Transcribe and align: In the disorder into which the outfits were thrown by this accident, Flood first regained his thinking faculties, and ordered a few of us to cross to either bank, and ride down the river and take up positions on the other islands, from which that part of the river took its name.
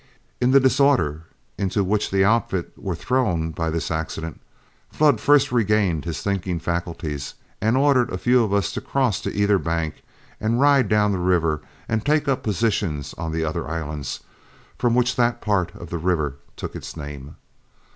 In 0.41 0.49
the 0.49 0.59
disorder 0.59 1.25
into 1.59 1.83
which 1.83 2.09
the 2.09 2.25
outfits 2.25 2.75
were 2.75 2.95
thrown 2.95 3.51
by 3.51 3.69
this 3.69 3.91
accident, 3.91 4.41
Flood 4.91 5.21
first 5.21 5.51
regained 5.51 6.05
his 6.05 6.23
thinking 6.23 6.57
faculties, 6.59 7.35
and 7.61 7.77
ordered 7.77 8.09
a 8.11 8.17
few 8.17 8.43
of 8.43 8.51
us 8.51 8.71
to 8.71 8.81
cross 8.81 9.21
to 9.21 9.31
either 9.31 9.59
bank, 9.59 10.01
and 10.39 10.59
ride 10.59 10.89
down 10.89 11.11
the 11.11 11.19
river 11.19 11.61
and 11.87 12.03
take 12.03 12.27
up 12.27 12.41
positions 12.41 13.13
on 13.19 13.31
the 13.31 13.45
other 13.45 13.67
islands, 13.69 14.21
from 14.75 14.95
which 14.95 15.17
that 15.17 15.39
part 15.39 15.71
of 15.75 15.91
the 15.91 15.99
river 15.99 16.37
took 16.57 16.75
its 16.75 16.97
name. 16.97 17.35